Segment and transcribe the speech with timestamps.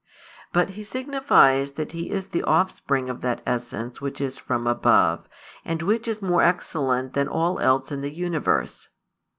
[0.51, 5.29] But He signifies that He is the Offspring of that essence which is from above,
[5.63, 8.89] and which is more excellent than all else in the universe.